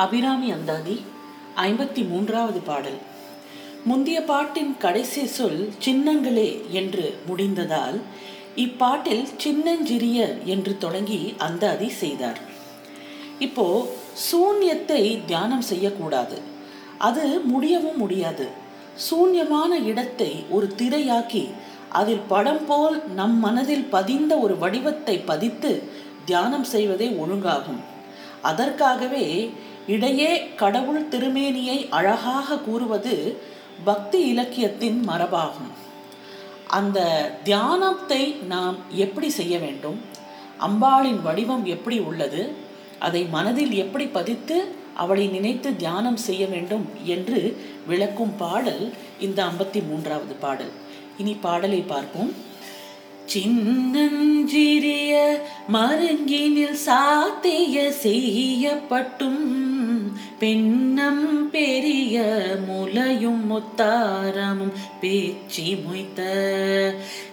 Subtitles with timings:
[0.00, 0.96] அபிராமி அந்தாதி
[1.66, 2.98] ஐம்பத்தி மூன்றாவது பாடல்.
[3.88, 7.98] முந்திய பாட்டின் கடைசி சொல் சின்னங்களே என்று முடிந்ததால்
[8.64, 10.18] இப்பாட்டில் சின்னஞ்சிறிய
[10.54, 12.40] என்று தொடங்கி அந்தாதி செய்தார்.
[13.46, 13.66] இப்போ
[14.28, 16.38] சூன்யத்தை தியானம் செய்யக்கூடாது.
[17.08, 18.46] அது முடியவும் முடியாது.
[19.08, 21.44] சூன்யமான இடத்தை ஒரு திரையாக்கி
[22.00, 25.70] அதில் படம் போல் நம் மனதில் பதிந்த ஒரு வடிவத்தை பதித்து
[26.28, 27.80] தியானம் செய்வதே ஒழுங்காகும்.
[28.42, 29.50] அதற்காகவே
[29.86, 33.38] இடையே கடவுள் திருமேனியை அழகாக கூறுவது
[33.84, 35.72] பக்தி இலக்கியத்தின் மரபாகும்.
[36.66, 40.00] அந்த தியானத்தை நாம் எப்படி செய்ய வேண்டும்?
[40.60, 42.52] அம்பாளின் வடிவம் எப்படி உள்ளது?
[42.98, 50.34] அதை மனதில் எப்படி பதித்து அவளை நினைத்து தியானம் செய்ய வேண்டும் என்று விளக்கும் பாடல் இந்த ஐம்பத்தி மூன்றாவது
[50.34, 50.70] பாடல்.
[51.18, 52.34] இனி பாடலை பார்ப்போம்.
[53.30, 55.12] சின்னஞ்சிறிய
[55.72, 59.44] மருங்கினில் சாத்திய செய்யப்பட்டும்.
[60.38, 62.24] பெண்ணம் பெரிய
[62.68, 66.22] முலையும் முத்தாரமும் பேச்சி மொய்த்த.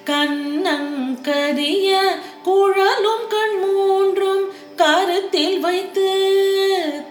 [0.06, 2.00] கண்ணங்கரிய
[2.44, 4.46] குழலும் கண் மூன்றும்
[4.76, 6.10] கருத்தில் வைத்து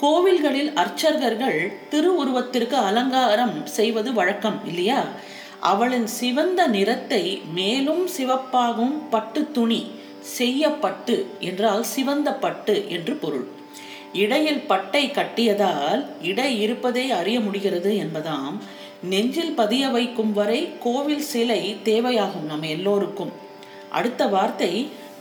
[0.02, 1.59] கோவில்களில் அர்ச்சகர்கள்
[1.92, 5.02] திருவுருவத்திற்கு அலங்காரம் செய்வது வழக்கம் இல்லையா?
[5.59, 9.81] அவளின் சிவந்த நிறத்தை மேலும் சிவப்பாகும் பட்டு துணி
[10.38, 13.47] செய்யப்பட்டு என்றால் சிவந்த பட்டு என்று பொருள்.
[14.13, 18.56] இடையில் பட்டை கட்டியதால் இடை இருப்பதை அறிய முடிகிறது என்பதாம்.
[19.03, 23.34] நெஞ்சில் பதிய வைக்கும் வரை கோவில் சிலை தேவையாகும் நம்ம எல்லோருக்கும்.
[23.90, 24.72] அடுத்த வார்த்தை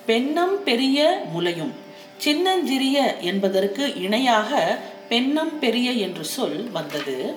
[0.07, 1.73] பெண்ணம் பெரிய முலையும்.
[2.17, 4.79] சின்னஞ்சிறிய என்பதற்கு இணையாக
[5.09, 7.35] பெண்ணம் பெரிய என்று சொல் வந்தது.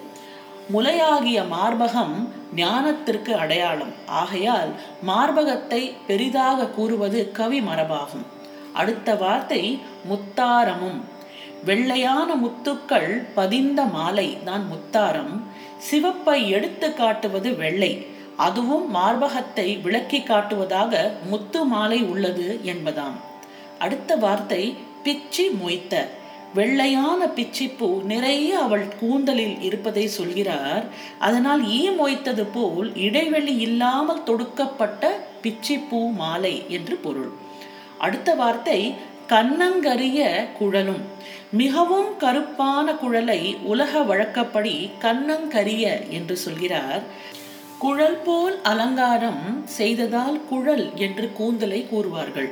[0.74, 3.94] முலையாகிய மார்பகம் ஞானத்திற்கு அடையாளம்.
[4.06, 4.72] ஆகையால்
[5.07, 8.25] மார்பகத்தை பெரிதாக கூறுவது கவி மரபாகும்.
[8.74, 11.01] அடுத்த வார்த்தை முத்தாரமும்.
[11.66, 15.44] வெள்ளையான முத்துக்கள் பதிந்த மாலை தான் முத்தாரம்.
[15.91, 18.18] சிவப்பை எடுத்து காட்டுவது வெள்ளை.
[18.46, 20.94] அதுவும் மார்பகத்தை விளக்கி காட்டுவதாக
[21.32, 23.18] முத்து மாலை உள்ளது என்பதாம்.
[23.86, 24.64] அடுத்த வார்த்தை
[25.04, 25.94] பிச்சி மொய்த்த.
[26.58, 30.86] வெள்ளையான பிச்சிப்பூ நிறைய அவள் கூந்தலில் இருப்பதை சொல்கிறார்.
[31.28, 35.12] அதனால் ஈ மொய்த்தது போல் இடைவெளி இல்லாமல் தொடுக்கப்பட்ட
[35.44, 37.32] பிச்சிப்பூ மாலை என்று பொருள்.
[37.98, 38.80] அடுத்த வார்த்தை
[39.34, 40.20] கண்ணங்கரிய
[40.60, 41.04] குழலும்.
[41.62, 43.42] மிகவும் கருப்பான குழலை
[43.74, 47.04] உலக வழக்கப்படி கண்ணங்கரிய என்று சொல்கிறார்.
[47.80, 52.50] குழல் போல் அலங்காரம் செய்ததால் குழல் என்று கூந்தலை கூறுவார்கள்.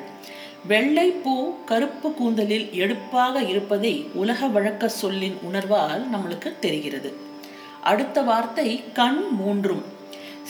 [0.68, 7.14] வெள்ளை பூ கருப்பு கூந்தலில் எடுப்பாக இருப்பதை உலக வழக்க சொல்லின் உணர்வால் நம்மளுக்கு தெரிகிறது.
[7.84, 9.84] அடுத்த வார்த்தை கண் மூன்றும்.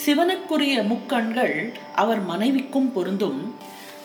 [0.06, 3.56] சிவனுக்குரிய முக்கண்கள் அவர் மனைவிக்கும் பொருந்தும்.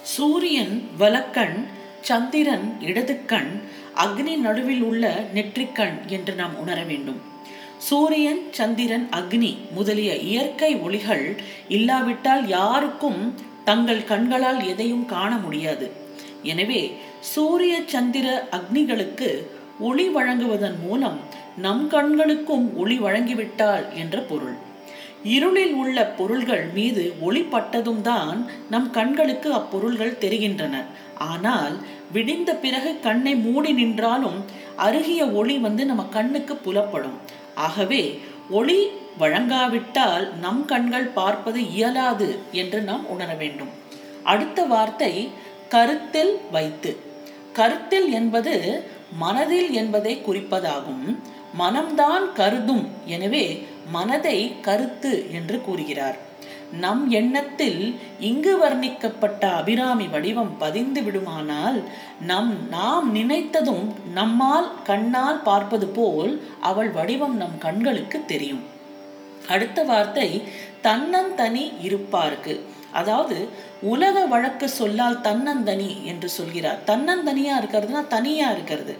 [0.02, 1.64] சூரியன் வலக்கண்
[2.00, 3.62] சந்திரன் இடது கண்
[3.94, 7.31] அக்னி நடுவில் உள்ள நெற்றிக்கண் என்று நாம் உணர வேண்டும்.
[7.86, 11.24] சூரியன் சந்திரன் அக்னி முதலிய இயற்கை ஒளிகள்
[11.76, 13.20] இல்லாவிட்டால் யாருக்கும்
[13.68, 15.86] தங்கள் கண்களால் எதையும் காண முடியாது.
[16.52, 16.82] எனவே
[17.32, 18.26] சூரிய சந்திர
[18.58, 19.30] அக்னிகளுக்கு
[19.88, 21.18] ஒளி வழங்குவதன் மூலம்
[21.64, 24.58] நம் கண்களுக்கும் ஒளி வழங்கிவிட்டாள் என்ற பொருள்.
[25.34, 28.38] இருளில் உள்ள பொருள்கள் மீது ஒளி பட்டதும் தான்
[28.72, 30.76] நம் கண்களுக்கு அப்பொருள்கள் தெரிகின்றன.
[31.30, 31.74] ஆனால்
[32.14, 34.38] விடிந்த பிறகு கண்ணை மூடி நின்றாலும்
[34.76, 37.18] அருகிய ஒளி வந்து நம்ம கண்ணுக்கு புலப்படும்.
[37.54, 38.88] ஆகவே ஒளி
[39.18, 43.68] வழங்காவிட்டால் நம் கண்கள் பார்ப்பது இயலாது என்று நாம் உணர வேண்டும்.
[44.22, 45.28] அடுத்த வார்த்தை
[45.68, 46.96] கருத்தில் வைத்து.
[47.52, 51.18] கருத்தில் என்பது மனதில் என்பதை குறிப்பதாகும்.
[51.58, 52.88] மனம்தான் கருதும்.
[53.06, 56.16] எனவே மனதை கருத்து என்று கூறுகிறார்.
[56.80, 61.82] நம் எண்ணத்தில் இங்கு வர்ணிக்கப்பட்ட அபிராமி வடிவம் பதிந்து விடுமானால்
[62.26, 68.62] நம் நாம் நினைத்ததும் நம்மால் கண்ணால் பார்ப்பது போல் அவள் வடிவம் நம் கண்களுக்கு தெரியும்.
[69.48, 70.42] அடுத்த வார்த்தை
[70.82, 72.60] தன்னந்தனி இருப்பார்க்கு.
[72.92, 73.48] அதாவது
[73.80, 76.78] உலக வழக்கு சொல்லால் தன்னந்தனி என்று சொல்கிறார்.
[76.86, 78.98] தன்னந்தனியா இருக்கிறதுனா தனியா இருக்கிறது.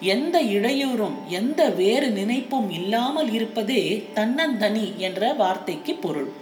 [0.00, 6.32] எந்த இடையூறும் எந்த வேறு நினைப்பும் இல்லாமல் இருப்பதே தன்னந்தனி என்ற வார்த்தைக்கு பொருள்.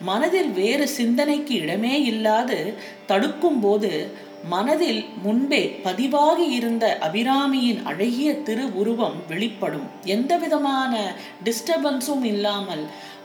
[0.00, 2.74] மனதில் வேறு சிந்தனைக்கு இடமே இல்லாது
[3.06, 4.10] தடுக்கும் போது
[4.48, 9.86] மனதில் முன்பே பதிவாகி இருந்த அபிராமியின் அழகிய திரு உருவம் வெளிப்படும்.
[10.04, 11.14] எந்த விதமான
[11.44, 12.84] டிஸ்டர்பன்ஸும் இல்லாமல்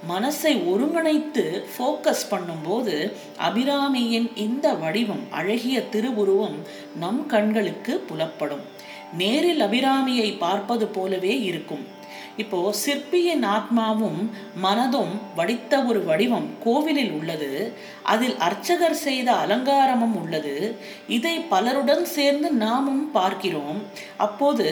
[0.09, 3.11] மனசை ஒருங்கிணைத்து ஃபோக்கஸ் பண்ணும்போது
[3.49, 6.57] அபிராமியின் இந்த வடிவம் அழகிய திருவுருவம்
[6.99, 8.61] நம் கண்களுக்கு புலப்படும்.
[9.17, 11.97] நேரில் அபிராமியை பார்ப்பது போலவே இருக்கும்.
[12.43, 14.19] இப்போ சிற்பியின் ஆத்மாவும்
[14.63, 17.49] மனதும் வடித்த ஒரு வடிவம் கோவிலில் உள்ளது.
[18.03, 20.55] அதில் அர்ச்சகர் செய்த அலங்காரமும் உள்ளது.
[21.07, 23.79] இதை பலருடன் சேர்ந்து நாமும் பார்க்கிறோம்.
[24.17, 24.67] அப்போது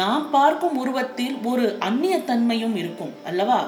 [0.00, 3.60] நாம் பார்க்கும் உருவத்தில் ஒரு அந்நியத்தன்மையும் இருக்கும் அல்லவா?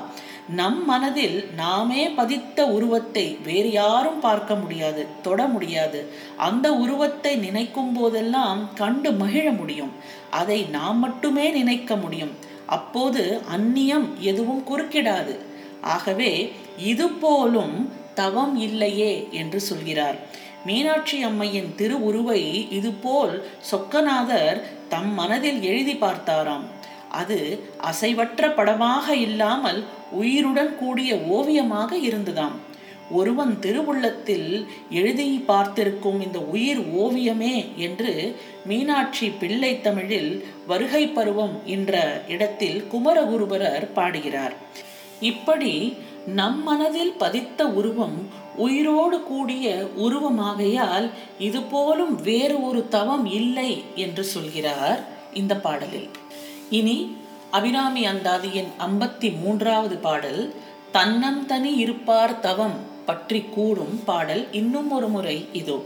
[0.58, 6.00] நம் மனதில் நாமே பதித்த உருவத்தை வேறு யாரும் பார்க்க முடியாது தொட முடியாது.
[6.48, 9.92] அந்த உருவத்தை நினைக்கும் போதெல்லாம் கண்டு மகிழ முடியும்.
[10.30, 12.34] அதை நாம் மட்டுமே நினைக்க முடியும்.
[12.76, 13.22] அப்போது
[13.56, 15.34] அந்நியம் எதுவும் குறுக்கிடாது.
[15.94, 16.32] ஆகவே
[16.92, 17.76] இது போலும்
[18.20, 20.18] தவம் இல்லையே என்று சொல்கிறார்.
[20.66, 22.40] மீனாட்சி அம்மையின் திருவுருவை
[22.78, 23.34] இதுபோல்
[23.70, 24.58] சொக்கநாதர்
[24.92, 26.66] தம் மனதில் எழுதி பார்த்தாராம்.
[27.20, 27.38] அது
[27.90, 29.80] அசைவற்ற படமாக இல்லாமல்
[30.22, 32.56] உயிருடன் கூடிய ஓவியமாக இருந்ததாம்.
[33.10, 38.12] ஒருவன் திருவுள்ளத்தில் எழுதி பார்த்திருக்கும் இந்த உயிர் ஓவியமே என்று
[38.66, 44.54] மீனாட்சி பிள்ளை தமிழில் வருகை பருவம் என்ற இடத்தில் குமரகுருபரர் பாடுகிறார்.
[45.20, 45.74] இப்படி
[46.26, 48.18] நம் மனதில் பதித்த உருவம்
[48.56, 49.66] உயிரோடு கூடிய
[49.96, 55.00] உருவமாகையால் இது போலும் வேறு ஒரு தவம் இல்லை என்று சொல்கிறார்
[55.32, 56.08] இந்த பாடலில்.
[56.70, 56.98] இனி
[57.50, 60.54] அபிராமி அந்தாதியின் ஐம்பத்தி மூன்றாவது பாடல்
[60.92, 62.76] தன்னம் தனி இருப்பார் தவம்
[63.10, 65.78] பற்றி கூடும் பாடல் இன்னும் ஒரு முறை இதோ.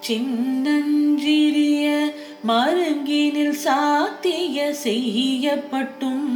[0.00, 1.86] சின்னஞ்சிறிய
[2.48, 6.28] மருங்கினில் சாத்திய செய்யப்பட்டும்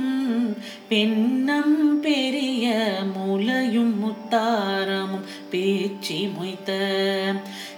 [0.88, 2.66] பெண்ணம் பெரிய
[3.12, 6.70] முலையும் முத்தாரமும் பேச்சி மொய்த்த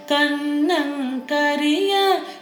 [0.09, 1.93] கண்ணங்கரிய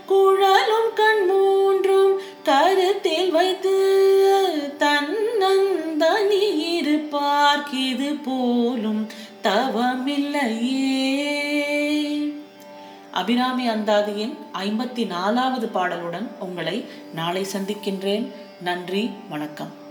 [0.07, 3.75] குழலும் கண் மூன்றும் கருத்தில் வைத்து
[4.79, 6.43] தன்னந்தனி
[6.73, 9.03] இருப்பார்க்கிது போலும்
[9.43, 10.79] தவமில்லையே.
[13.11, 16.85] அபிராமி அந்தாதியின் ஐம்பத்தி நாலாவது பாடலுடன் உங்களை
[17.15, 18.27] நாளை சந்திக்கின்றேன்.
[18.61, 19.82] நன்றி வணக்கம்.